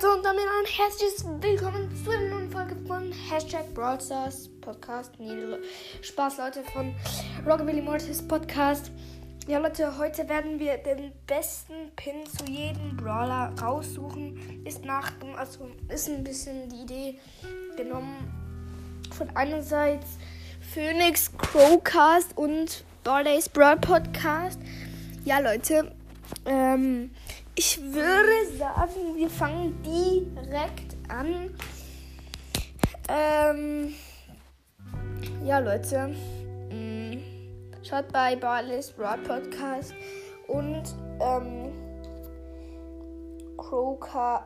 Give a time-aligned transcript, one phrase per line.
[0.00, 5.12] Leute und damit ein herzliches Willkommen zu einer neuen Folge von Hashtag Brawl Stars Podcast.
[5.18, 5.58] Nee,
[6.00, 6.94] Spaß Leute von
[7.46, 8.90] Rockabilly Mortis Podcast.
[9.46, 14.64] Ja Leute, heute werden wir den besten Pin zu jedem Brawler raussuchen.
[14.64, 17.18] Ist nach, also ist ein bisschen die Idee
[17.76, 18.32] genommen
[19.10, 20.06] von einerseits
[20.72, 24.60] Phoenix Crowcast und Barley's Brawl Podcast.
[25.24, 25.92] Ja Leute,
[26.46, 27.10] ähm,
[27.54, 31.54] ich würde sagen, wir fangen direkt an.
[33.08, 33.94] Ähm,
[35.44, 36.14] ja, Leute.
[36.70, 37.18] Mm,
[37.82, 39.94] schaut bei Barley's Broad Podcast
[40.46, 40.82] und
[41.20, 41.72] ähm,
[43.56, 44.44] Crowcast,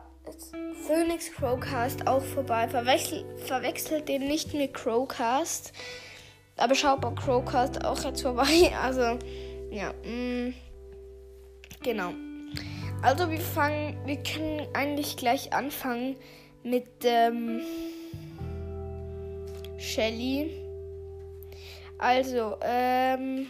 [0.87, 2.67] Phoenix Crowcast auch vorbei.
[2.67, 5.73] Verwechsel, verwechselt den nicht mit Crowcast.
[6.57, 8.71] Aber schaut bei Crowcast auch jetzt vorbei.
[8.81, 9.19] Also,
[9.69, 9.93] ja.
[10.03, 10.53] Mh, mm,
[11.83, 12.13] genau.
[13.05, 16.15] Also wir fangen, wir können eigentlich gleich anfangen
[16.63, 17.61] mit ähm,
[19.77, 20.49] Shelly.
[21.99, 23.45] Also, ähm,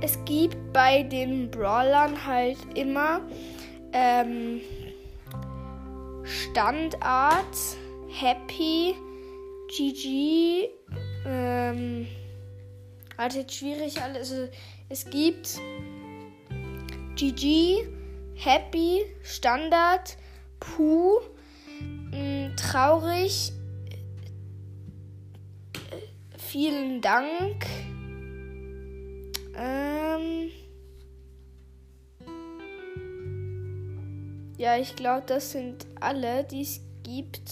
[0.00, 3.20] es gibt bei den Brawlern halt immer
[3.92, 4.60] ähm,
[6.24, 7.56] Standard,
[8.08, 8.96] Happy,
[9.76, 10.70] GG,
[11.24, 12.08] ähm,
[13.16, 14.32] also jetzt schwierig alles.
[14.32, 14.48] Also,
[14.88, 15.60] es gibt
[17.14, 17.86] GG,
[18.34, 20.16] Happy, Standard,
[20.60, 21.20] Puh,
[22.12, 23.52] mm, traurig,
[26.38, 27.66] vielen Dank.
[29.56, 30.50] Ähm
[34.56, 37.50] ja, ich glaube, das sind alle, die es gibt.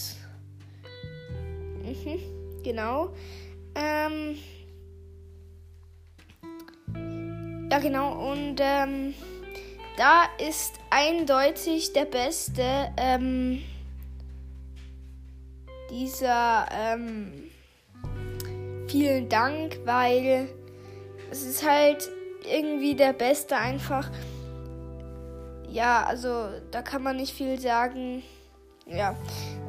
[1.83, 3.15] Mhm, genau.
[3.75, 4.37] Ähm
[7.71, 8.33] ja, genau.
[8.33, 9.15] Und ähm
[10.01, 13.63] da ist eindeutig der beste ähm,
[15.91, 17.51] dieser ähm,
[18.89, 20.49] vielen Dank, weil
[21.31, 22.09] es ist halt
[22.51, 24.11] irgendwie der beste einfach.
[25.69, 28.23] Ja, also da kann man nicht viel sagen.
[28.87, 29.15] Ja,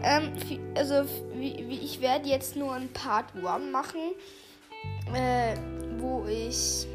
[0.01, 0.31] ähm,
[0.77, 1.03] also
[1.37, 3.99] ich werde jetzt nur ein Part 1 machen,
[5.13, 5.57] äh,
[5.99, 6.87] wo ich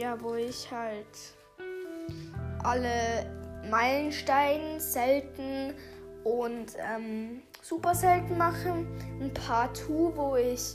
[0.00, 1.06] ja, wo ich halt
[2.62, 3.26] alle
[3.68, 5.74] Meilensteine selten
[6.24, 8.70] und ähm, super selten mache.
[9.20, 10.74] Ein paar 2, wo ich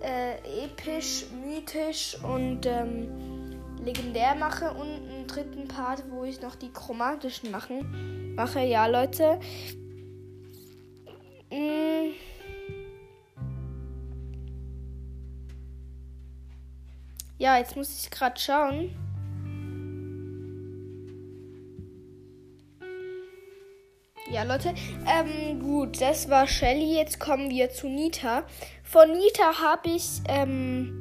[0.00, 6.72] äh, episch, mythisch und ähm, legendär mache und einen dritten Part, wo ich noch die
[6.72, 8.60] chromatischen machen, mache.
[8.60, 9.38] Ja, Leute.
[11.50, 12.31] Mmh.
[17.42, 18.94] Ja, jetzt muss ich gerade schauen.
[24.30, 24.72] Ja, Leute.
[25.08, 26.94] Ähm, gut, das war Shelly.
[26.94, 28.44] Jetzt kommen wir zu Nita.
[28.84, 30.92] Von Nita habe ich, ähm,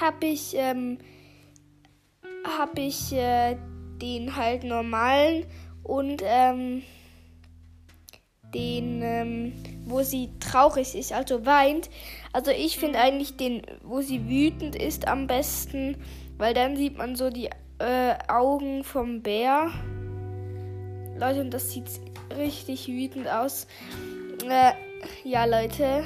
[0.00, 0.98] habe ich, ähm,
[2.44, 3.56] habe ich äh,
[4.00, 5.46] den halt normalen
[5.82, 6.84] und, ähm,
[8.54, 11.90] den, ähm, wo sie traurig ist, also weint.
[12.32, 15.96] Also ich finde eigentlich den, wo sie wütend ist, am besten,
[16.38, 19.70] weil dann sieht man so die äh, Augen vom Bär.
[21.18, 21.88] Leute, und das sieht
[22.36, 23.66] richtig wütend aus.
[24.48, 24.72] Äh,
[25.24, 26.04] ja, Leute.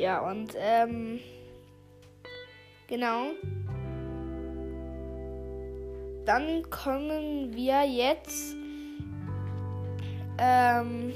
[0.00, 1.20] Ja, und ähm,
[2.88, 3.32] genau.
[6.30, 8.54] Dann kommen wir jetzt
[10.38, 11.12] ähm.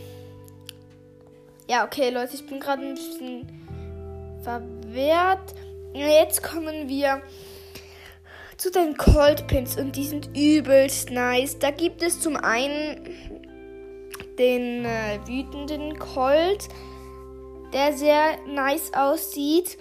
[1.69, 5.55] Ja, okay, Leute, ich bin gerade ein bisschen verwehrt.
[5.95, 7.23] Jetzt kommen wir
[8.57, 11.61] zu den Cold Pins und die sind übelst nice.
[11.61, 13.09] Da gibt es zum einen
[14.37, 16.67] den äh, wütenden Colt,
[17.73, 19.79] der sehr nice aussieht.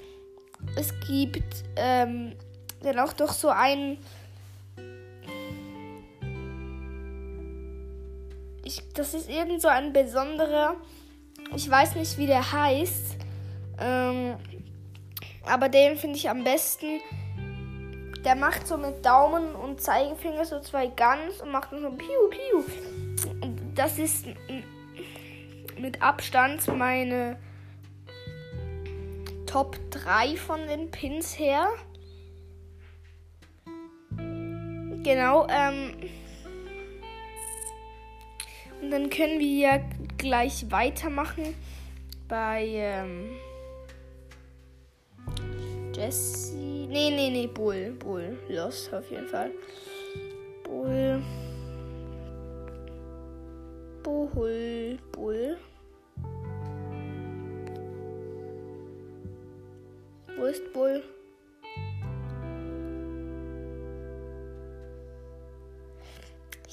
[0.77, 2.35] Es gibt ähm,
[2.83, 3.97] dann auch doch so einen
[8.73, 10.75] ich, das ist irgend so ein besonderer.
[11.55, 13.17] Ich weiß nicht, wie der heißt.
[13.79, 14.35] Ähm,
[15.45, 16.99] aber den finde ich am besten.
[18.23, 22.63] Der macht so mit Daumen und Zeigefinger so zwei Guns und macht so Piu Piu.
[23.75, 24.27] Das ist
[25.77, 27.37] mit Abstand meine
[29.45, 31.67] Top 3 von den Pins her.
[35.03, 35.95] Genau, ähm.
[38.83, 39.79] Und dann können wir ja
[40.17, 41.55] gleich weitermachen
[42.27, 43.29] bei ähm,
[45.93, 46.57] Jesse.
[46.57, 47.95] Nee, nee, nee, Bull.
[47.97, 48.37] Bull.
[48.49, 49.51] Los, auf jeden Fall.
[50.65, 51.23] Bull.
[54.03, 54.99] Bull.
[55.13, 55.57] Bull.
[60.35, 61.01] Wo ist Bull?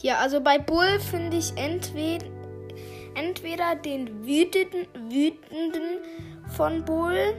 [0.01, 2.25] Hier, also bei Bull finde ich entweder,
[3.15, 5.99] entweder den wütenden, wütenden
[6.57, 7.35] von Bull,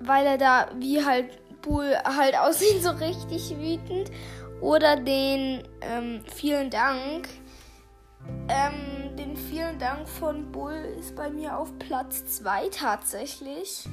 [0.00, 4.10] weil er da wie halt Bull halt aussieht, so richtig wütend,
[4.60, 7.28] oder den ähm, vielen Dank.
[8.48, 13.84] Ähm, den vielen Dank von Bull ist bei mir auf Platz 2 tatsächlich.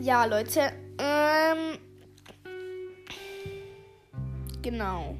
[0.00, 0.72] Ja, Leute.
[0.98, 1.78] Ähm,
[4.62, 5.16] genau.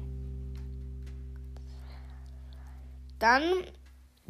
[3.19, 3.43] Dann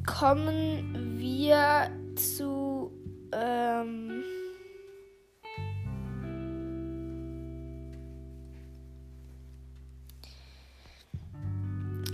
[0.06, 2.91] kommen wir zu.
[3.31, 4.24] Ähm,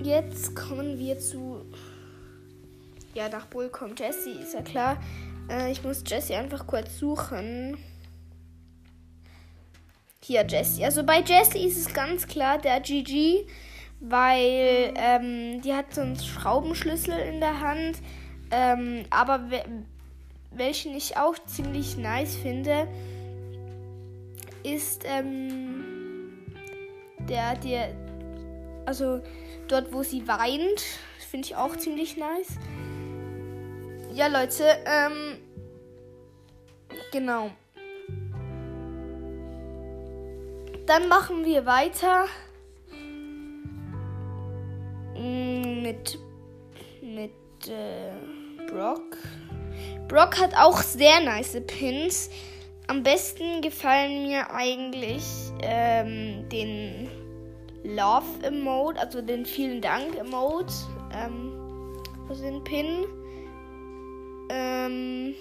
[0.04, 1.66] jetzt kommen wir zu.
[3.13, 5.01] Ja, nach Bull kommt Jesse, ist ja klar.
[5.50, 7.77] Äh, ich muss Jesse einfach kurz suchen.
[10.22, 10.83] Hier, Jesse.
[10.83, 13.45] Also bei Jesse ist es ganz klar der GG
[14.00, 17.97] weil ähm, die hat so einen Schraubenschlüssel in der Hand.
[18.51, 19.63] Ähm, aber we
[20.57, 22.88] welchen ich auch ziemlich nice finde,
[24.63, 25.83] ist ähm,
[27.27, 27.89] der, der,
[28.86, 29.19] also
[29.68, 30.81] dort, wo sie weint,
[31.30, 32.57] finde ich auch ziemlich nice.
[34.13, 35.38] Ja, Leute, ähm,
[37.12, 37.51] genau.
[40.86, 42.25] Dann machen wir weiter
[45.81, 46.19] mit,
[47.01, 47.31] mit
[47.68, 49.18] äh, Brock.
[50.07, 52.30] Brock hat auch sehr nice Pins.
[52.88, 55.24] Am besten gefallen mir eigentlich
[55.62, 57.10] ähm, den
[57.83, 60.74] Love Emote, also den vielen Dank Emote.
[61.13, 61.54] Ähm,
[62.30, 63.06] also den Pin.
[64.50, 65.33] Ähm,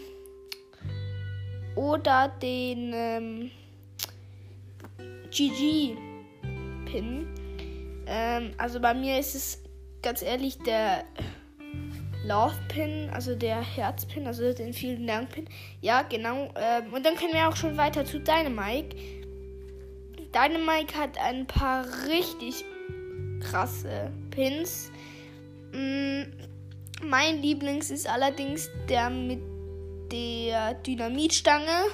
[1.77, 3.51] oder den ähm,
[5.31, 5.97] GG
[6.87, 7.27] Pin.
[8.07, 9.64] Ähm, also bei mir ist es
[10.05, 11.05] ganz ehrlich der
[12.25, 15.49] Love Pin, also der Herzpin, also den vielen Dank Pin.
[15.81, 16.53] Ja, genau.
[16.57, 18.95] Ähm, und dann können wir auch schon weiter zu Dynamike.
[20.33, 22.65] Dynamike hat ein paar richtig
[23.41, 24.91] krasse Pins.
[25.73, 26.23] Mm,
[27.03, 29.41] mein Lieblings ist allerdings der mit
[30.13, 31.85] der Dynamitstange.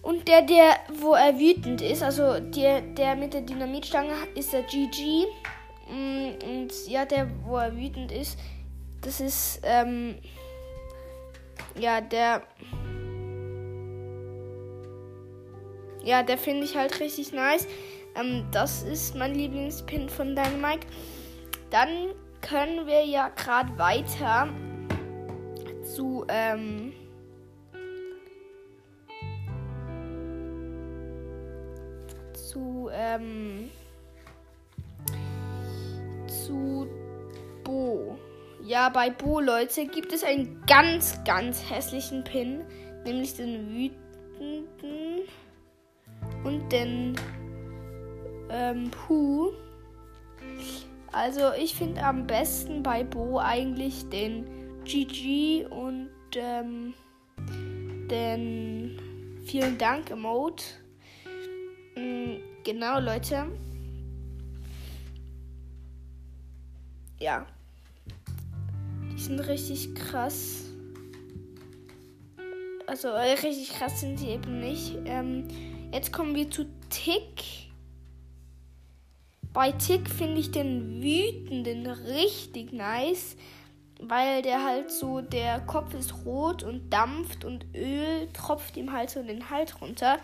[0.00, 4.62] Und der, der, wo er wütend ist, also der, der mit der Dynamitstange ist der
[4.62, 5.26] GG.
[5.90, 8.38] Mm, und ja, der, wo er wütend ist,
[9.00, 10.16] das ist, ähm,
[11.78, 12.42] ja, der,
[16.02, 17.66] ja, der finde ich halt richtig nice.
[18.16, 20.86] Ähm, das ist mein Lieblingspin von Dynamite.
[21.70, 24.48] Dann können wir ja gerade weiter
[25.84, 26.92] zu, ähm,
[32.34, 33.70] zu, ähm,
[36.48, 36.88] zu
[37.62, 38.18] Bo.
[38.64, 42.64] Ja, bei Bo, Leute, gibt es einen ganz, ganz hässlichen Pin,
[43.04, 45.28] nämlich den wütenden
[46.44, 47.14] und den
[48.50, 49.50] ähm, Pu.
[51.12, 54.46] Also ich finde am besten bei Bo eigentlich den
[54.84, 56.94] GG und ähm,
[58.10, 58.98] den
[59.44, 60.64] vielen Dank Emote.
[61.96, 63.46] Mhm, genau, Leute.
[67.20, 67.46] Ja.
[69.12, 70.64] Die sind richtig krass.
[72.86, 74.96] Also äh, richtig krass sind sie eben nicht.
[75.04, 75.46] Ähm,
[75.92, 77.68] jetzt kommen wir zu Tick.
[79.52, 83.36] Bei Tick finde ich den wütenden richtig nice,
[84.00, 89.10] weil der halt so, der Kopf ist rot und dampft und Öl tropft ihm halt
[89.10, 90.18] so den Hals runter.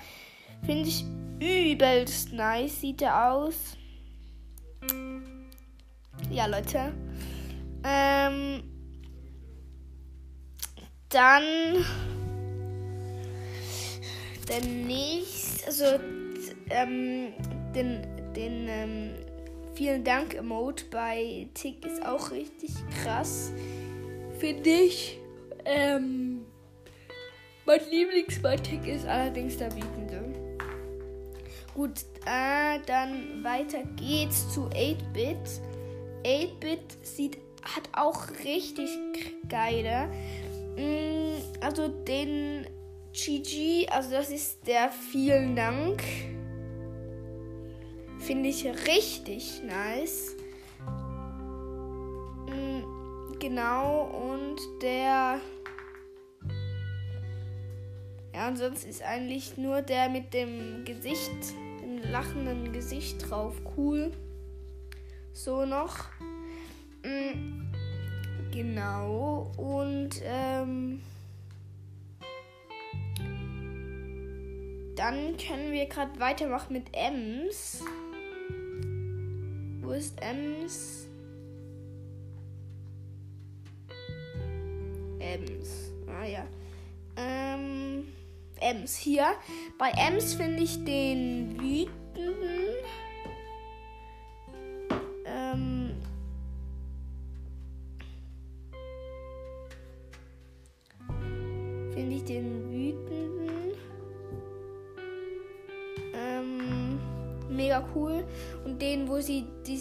[0.65, 1.05] Finde ich
[1.41, 3.77] übelst nice, sieht er aus
[6.35, 6.93] ja, Leute.
[7.85, 8.63] Ähm,
[11.09, 11.45] dann
[14.49, 15.85] der nächste, also
[16.71, 17.33] ähm,
[17.75, 18.03] den,
[18.35, 19.11] den ähm,
[19.75, 22.71] vielen Dank Emote bei Tick ist auch richtig
[23.03, 23.53] krass,
[24.39, 25.19] finde ich.
[25.65, 26.45] Ähm,
[27.65, 30.35] mein Lieblings bei Tick ist allerdings der Bietende.
[31.75, 35.61] Gut, äh, dann weiter geht's zu 8-Bit.
[36.25, 38.91] 8-Bit sieht, hat auch richtig
[39.49, 40.09] geile.
[40.77, 42.67] Mm, also den
[43.13, 46.03] GG, also das ist der vielen Dank.
[48.19, 50.35] Finde ich richtig nice.
[52.49, 55.41] Mm, genau, und der.
[58.35, 61.31] Ja, und sonst ist eigentlich nur der mit dem Gesicht,
[61.83, 64.11] dem lachenden Gesicht drauf cool.
[65.35, 65.97] So noch.
[67.03, 67.65] Mm,
[68.53, 71.03] genau, und ähm.
[74.97, 77.83] Dann können wir gerade weitermachen mit Ems.
[79.83, 81.09] Wo ist Ems?
[85.19, 85.91] Ems.
[86.07, 86.47] Ah ja.
[87.17, 88.07] Ähm,
[88.61, 89.27] Ems hier.
[89.79, 92.64] Bei Ems finde ich den wütenden.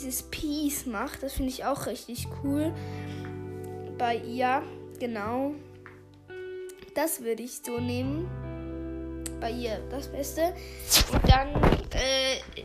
[0.03, 2.73] Dieses Peace macht, das finde ich auch richtig cool.
[3.97, 4.63] Bei ihr,
[4.99, 5.53] genau.
[6.93, 8.29] Das würde ich so nehmen.
[9.39, 10.53] Bei ihr das Beste.
[11.11, 11.49] Und dann
[11.91, 12.63] äh,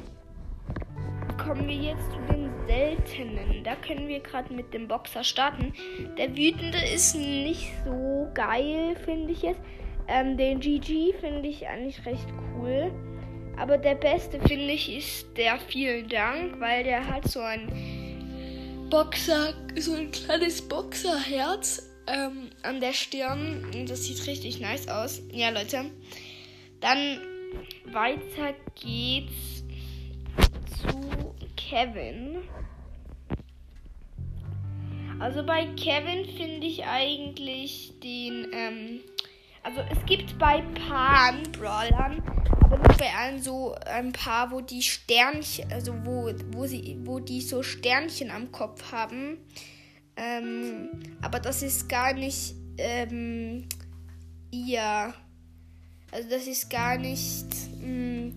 [1.43, 3.65] kommen wir jetzt zu den seltenen.
[3.65, 5.73] Da können wir gerade mit dem Boxer starten.
[6.17, 9.61] Der wütende ist nicht so geil, finde ich jetzt.
[10.09, 12.91] Ähm, den GG finde ich eigentlich recht cool.
[13.59, 19.53] Aber der beste, finde ich, ist der vielen Dank, weil der hat so ein Boxer,
[19.77, 23.67] so ein kleines Boxerherz ähm, an der Stirn.
[23.75, 25.21] Und das sieht richtig nice aus.
[25.33, 25.87] Ja, Leute.
[26.81, 27.21] Dann
[27.93, 29.65] weiter geht's
[30.81, 32.39] zu Kevin.
[35.19, 39.01] Also bei Kevin finde ich eigentlich den, ähm,
[39.65, 42.23] also es gibt bei Pan Brawlern,
[42.77, 47.41] nicht bei allen so ein paar, wo die Sternchen, also wo, wo sie, wo die
[47.41, 49.39] so Sternchen am Kopf haben.
[50.17, 50.91] Ähm,
[51.23, 53.69] aber das ist gar nicht ähm,
[54.51, 55.15] ihr.
[56.11, 57.47] Also das ist gar nicht
[57.81, 58.33] mh,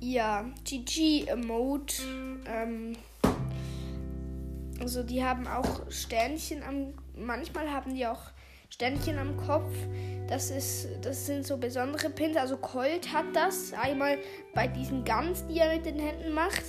[0.00, 2.02] ihr GG-Emote.
[2.46, 2.96] Ähm,
[4.80, 6.94] also die haben auch Sternchen am.
[7.16, 8.30] Manchmal haben die auch
[8.70, 9.72] Sternchen am Kopf.
[10.28, 12.36] Das ist, das sind so besondere Pins.
[12.36, 14.18] Also Colt hat das einmal
[14.54, 16.62] bei diesen Guns, die er mit den Händen macht.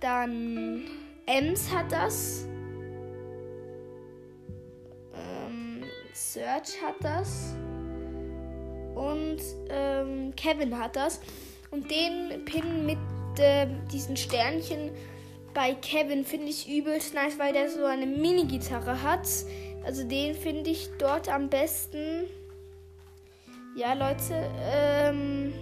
[0.00, 0.82] Dann
[1.26, 2.46] Ems hat das.
[5.14, 7.54] Ähm, Search hat das.
[8.94, 9.38] Und
[9.70, 11.20] ähm, Kevin hat das.
[11.70, 12.98] Und den Pin mit
[13.38, 14.90] äh, diesen Sternchen
[15.56, 19.26] bei Kevin finde ich übelst nice, weil der so eine Mini-Gitarre hat.
[19.86, 22.24] Also den finde ich dort am besten.
[23.76, 24.50] Ja, Leute.
[24.60, 25.54] Ähm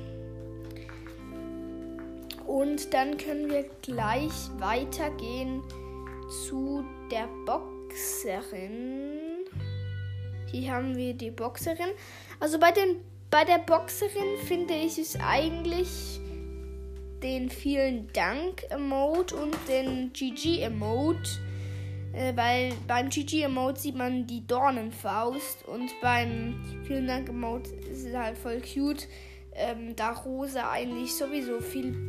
[2.47, 5.63] und dann können wir gleich weitergehen
[6.47, 9.21] zu der Boxerin.
[10.51, 11.91] Hier haben wir die Boxerin.
[12.41, 16.19] Also bei, den, bei der Boxerin finde ich es eigentlich
[17.23, 21.44] den vielen Dank Emote und den GG Emote.
[22.15, 26.55] Äh, weil beim GG Emote sieht man die Dornenfaust und beim
[26.87, 29.09] vielen Dank Emote ist es halt voll cute.
[29.57, 32.09] Ähm, da Rosa eigentlich sowieso viel,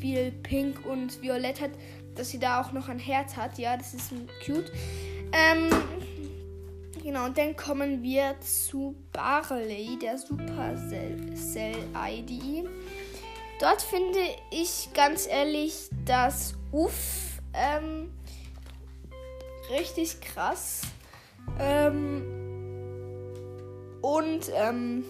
[0.00, 1.72] viel Pink und Violett hat,
[2.14, 3.58] dass sie da auch noch ein Herz hat.
[3.58, 4.12] Ja, das ist
[4.44, 4.72] cute.
[5.32, 5.70] Ähm,
[7.02, 12.68] genau, und dann kommen wir zu Barley, der Supercell-ID.
[13.60, 14.18] Dort finde
[14.50, 18.10] ich ganz ehrlich das Uff ähm,
[19.72, 20.82] richtig krass.
[21.58, 22.22] Ähm,
[24.00, 25.04] und ähm,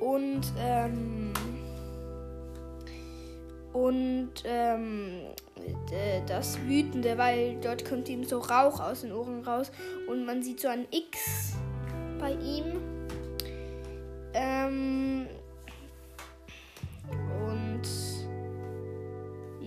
[0.00, 1.32] und ähm,
[3.72, 5.20] und ähm,
[6.26, 9.70] das Wütende, weil dort kommt ihm so Rauch aus den Ohren raus
[10.08, 11.54] und man sieht so ein X
[12.18, 12.80] bei ihm.
[14.34, 15.26] Ähm,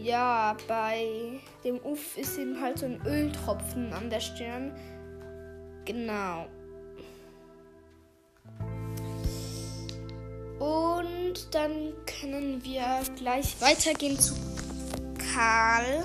[0.06, 4.72] ja, bei dem Uff ist eben halt so ein Öltropfen an der Stirn.
[5.86, 6.46] Genau.
[10.60, 14.36] Und dann können wir gleich weitergehen zu
[15.34, 16.04] Karl.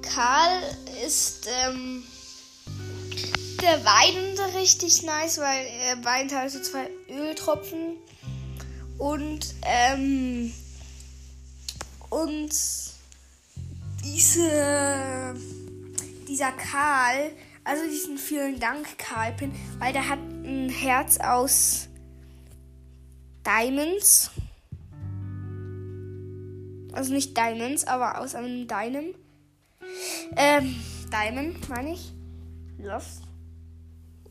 [0.00, 0.62] Karl
[1.06, 2.02] ist ähm,
[3.60, 7.98] der Weinende richtig nice, weil er weint halt so zwei Öltropfen.
[8.98, 10.52] Und ähm,
[12.10, 12.50] und
[14.04, 15.34] diese
[16.28, 17.30] dieser Karl,
[17.64, 21.88] Also diesen vielen Dank Karl-Pin, weil der hat ein Herz aus
[23.44, 24.30] Diamonds.
[26.92, 29.16] Also nicht Diamonds, aber aus einem Diamond.
[30.36, 30.76] Ähm,
[31.12, 32.12] Diamond, meine ich.
[32.78, 33.22] Lost.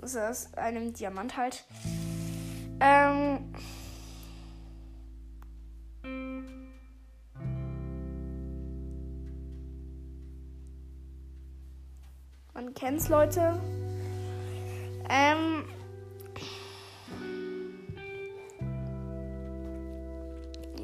[0.01, 1.65] Also aus einem Diamant halt.
[2.79, 3.53] Ähm.
[12.56, 13.62] Man kennt's, Leute.
[15.10, 15.66] Ähm.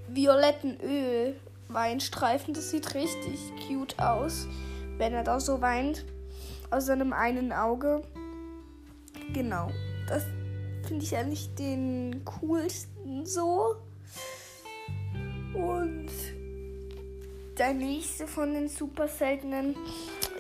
[0.07, 2.55] violetten Ölweinstreifen.
[2.55, 4.47] Das sieht richtig cute aus,
[4.99, 6.05] wenn er da so weint
[6.71, 8.03] aus seinem einen Auge.
[9.33, 9.73] Genau,
[10.07, 10.25] das
[10.89, 13.77] finde ich eigentlich den coolsten so.
[15.53, 16.09] Und
[17.59, 19.77] der nächste von den super seltenen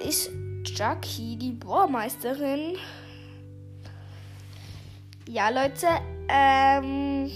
[0.00, 0.30] ist
[0.64, 2.76] Jackie, die Bohrmeisterin.
[5.28, 5.86] Ja, Leute,
[6.28, 7.30] ähm,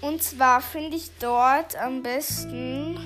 [0.00, 2.98] und zwar finde ich dort am besten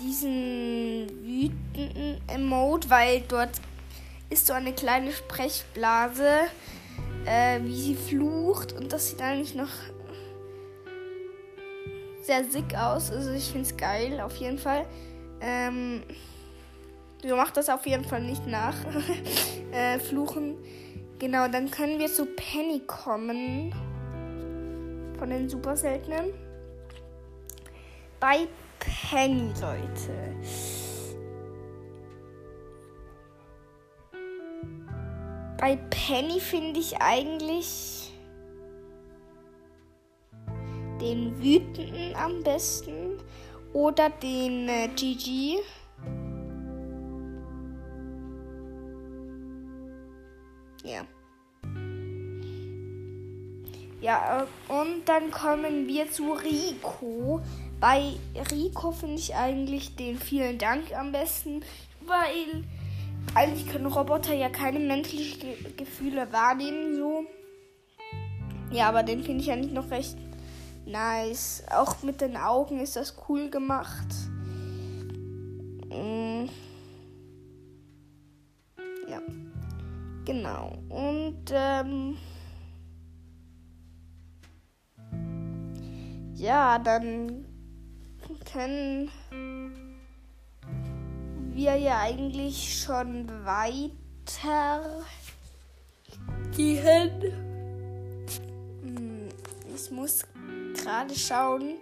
[0.00, 3.60] diesen wütenden Emote, weil dort
[4.32, 6.28] ist so eine kleine Sprechblase,
[7.26, 9.68] äh, wie sie flucht und das sieht eigentlich noch
[12.22, 13.10] sehr sick aus.
[13.10, 14.86] Also ich finde es geil, auf jeden Fall.
[15.40, 16.02] Ähm,
[17.22, 18.74] so macht das auf jeden Fall nicht nach.
[19.72, 20.56] äh, Fluchen.
[21.18, 23.74] Genau, dann können wir zu Penny kommen.
[25.18, 26.32] Von den super seltenen.
[28.18, 28.48] Bei
[28.80, 30.81] Penny, Leute.
[35.62, 38.10] Bei Penny finde ich eigentlich
[41.00, 43.20] den wütenden am besten
[43.72, 45.58] oder den äh, GG.
[50.82, 51.06] Ja.
[54.00, 57.40] Ja, äh, und dann kommen wir zu Rico.
[57.78, 58.14] Bei
[58.50, 61.62] Rico finde ich eigentlich den vielen Dank am besten,
[62.00, 62.64] weil
[63.34, 67.24] eigentlich können Roboter ja keine menschlichen Ge Gefühle wahrnehmen, so.
[68.70, 70.16] Ja, aber den finde ich eigentlich noch recht
[70.84, 71.62] Nice.
[71.70, 74.08] Auch mit den Augen ist das cool gemacht.
[75.90, 76.46] Mm.
[79.08, 79.20] Ja.
[80.24, 80.78] Genau.
[80.88, 82.16] Und ähm,
[86.34, 87.44] ja, dann
[88.52, 89.10] können
[91.54, 95.02] wir ja eigentlich schon weiter
[96.56, 97.22] gehen.
[98.82, 99.28] Hm,
[99.74, 100.24] ich muss
[100.74, 101.74] gerade schauen.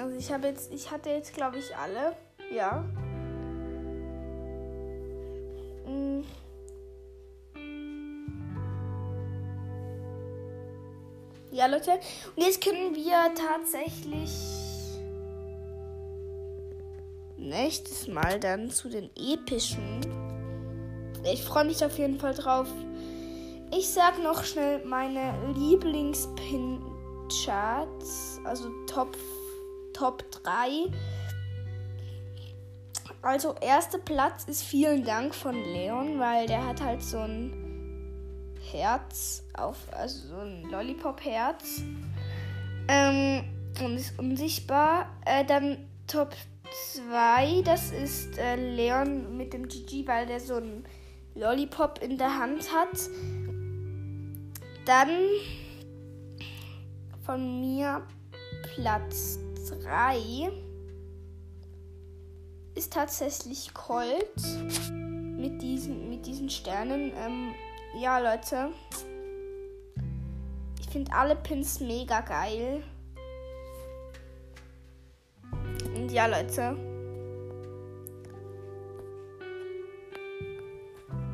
[0.00, 2.16] Also ich habe jetzt, ich hatte jetzt glaube ich alle,
[2.54, 2.84] ja.
[11.68, 11.92] Leute.
[12.34, 14.30] Und jetzt können wir tatsächlich
[17.36, 20.00] nächstes Mal dann zu den epischen.
[21.24, 22.68] Ich freue mich auf jeden Fall drauf.
[23.76, 29.16] Ich sag noch schnell meine Lieblings-Pin-Charts, also Top,
[29.92, 30.92] Top 3.
[33.22, 37.65] Also, erster Platz ist vielen Dank von Leon, weil der hat halt so ein
[38.72, 41.82] Herz auf, also so ein Lollipop-Herz.
[42.88, 43.44] Ähm,
[43.82, 45.10] und ist unsichtbar.
[45.24, 46.34] Äh, dann Top
[46.94, 50.84] 2, das ist äh, Leon mit dem GG, weil der so ein
[51.34, 52.98] Lollipop in der Hand hat.
[54.84, 55.10] Dann
[57.24, 58.06] von mir
[58.74, 59.38] Platz
[59.82, 60.50] 3
[62.74, 64.42] ist tatsächlich Colt
[64.92, 67.12] mit diesen, mit diesen Sternen.
[67.16, 67.54] Ähm,
[67.98, 68.70] ja, Leute.
[70.80, 72.82] Ich finde alle Pins mega geil.
[75.94, 76.76] Und ja, Leute.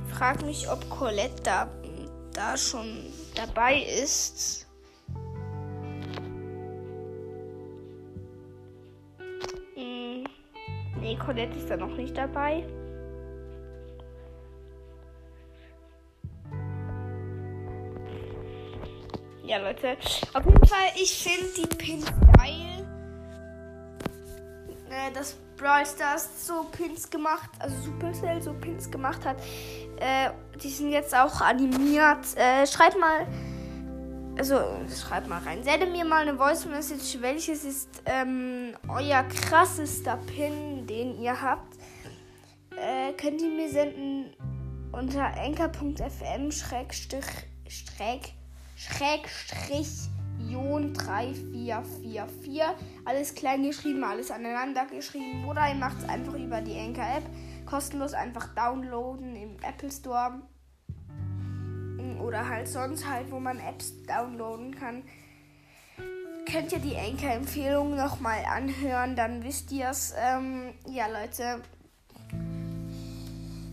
[0.07, 1.69] Frag mich, ob Colette da,
[2.33, 4.69] da schon dabei ist.
[9.75, 10.25] Hm.
[11.01, 12.65] Nee, Colette ist da noch nicht dabei.
[19.53, 19.99] Ja, Leute.
[20.33, 22.07] Auf jeden Fall, ich finde die Pins
[22.39, 22.87] geil.
[24.89, 29.37] Äh, dass Brawl Stars so Pins gemacht, also Supercell so Pins gemacht hat.
[30.01, 32.35] Äh, die sind jetzt auch animiert.
[32.35, 33.27] Äh, schreibt mal,
[34.39, 35.63] also schreibt mal rein.
[35.63, 41.77] Sendet mir mal eine Voice Message, welches ist ähm, euer krassester Pin, den ihr habt.
[42.71, 44.35] Äh, könnt ihr mir senden
[44.93, 47.27] unter enker.fm schrägstrich
[48.83, 50.09] Schrägstrich
[50.49, 52.63] Jon 3444.
[53.05, 55.45] Alles klein geschrieben, alles aneinander geschrieben.
[55.49, 57.23] Oder ihr macht es einfach über die Anchor-App.
[57.65, 60.43] Kostenlos einfach downloaden im Apple Store.
[62.21, 65.05] Oder halt sonst halt, wo man Apps downloaden kann.
[66.51, 70.13] Könnt ihr die Anchor-Empfehlung nochmal anhören, dann wisst ihr es.
[70.19, 71.63] Ähm, ja, Leute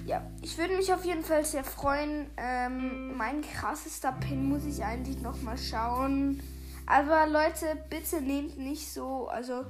[0.09, 2.25] ja, ich würde mich auf jeden Fall sehr freuen.
[2.35, 6.41] Ähm, mein krassester Pin muss ich eigentlich noch mal schauen.
[6.87, 9.65] Aber Leute, bitte nehmt nicht so, also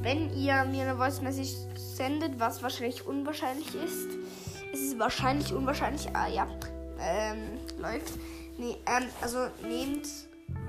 [0.00, 4.08] wenn ihr mir eine Voice Message sendet, was wahrscheinlich unwahrscheinlich ist,
[4.72, 6.46] es ist wahrscheinlich unwahrscheinlich, ah ja,
[6.98, 8.14] ähm, läuft.
[8.56, 10.08] Nee, ähm, also nehmt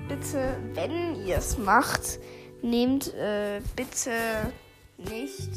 [0.09, 2.19] bitte, wenn ihr es macht,
[2.61, 4.11] nehmt äh, bitte
[4.97, 5.49] nicht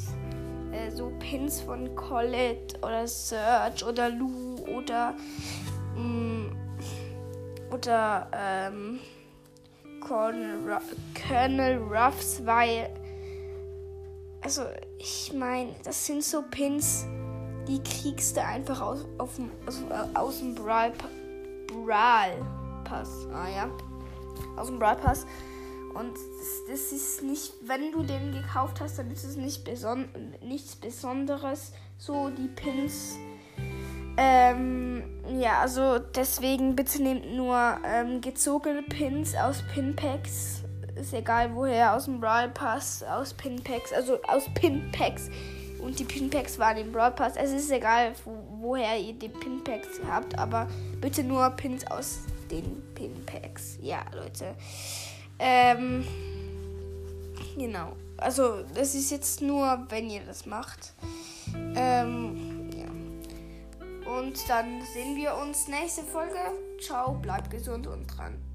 [0.76, 5.14] äh, so Pins von Colette oder Serge oder Lou oder
[5.96, 6.56] mh, mm,
[7.72, 9.00] oder ähm,
[10.00, 10.78] Colonel,
[11.14, 12.90] Colonel Ruffs, weil
[14.46, 14.62] also
[14.98, 17.04] ich meine, das sind so Pins,
[17.66, 19.30] die kriegst du einfach aus, auf,
[19.66, 19.82] aus,
[20.14, 20.92] aus dem Brawl,
[21.66, 22.46] Brawl
[22.84, 23.26] Pass.
[23.34, 23.68] Ah ja.
[24.56, 25.26] Aus dem Brawl Pass.
[25.98, 30.08] Und das, das, ist nicht, wenn du den gekauft hast, dann ist es nicht beson
[30.42, 31.72] nichts Besonderes.
[31.98, 33.16] So die Pins.
[34.18, 35.02] Ähm,
[35.38, 40.62] ja, also deswegen bitte nehmt nur ähm, gezogene Pins aus Pinpacks.
[40.94, 45.30] Ist egal woher, aus dem Brawl Pass, aus Pinpacks, also aus Pinpacks.
[45.82, 47.36] Und die Pinpacks waren im Brawl Pass.
[47.36, 50.68] Es ist egal, wo, woher ihr die Pinpacks habt, aber
[51.00, 53.78] bitte nur Pins aus den Pinpacks.
[53.82, 54.54] Ja, Leute.
[55.38, 56.04] Ähm,
[57.56, 57.92] genau.
[58.16, 60.94] Also, das ist jetzt nur, wenn ihr das macht.
[61.74, 64.10] Ähm, ja.
[64.10, 66.38] Und dann sehen wir uns nächste Folge.
[66.80, 68.45] Ciao, bleibt gesund und dran.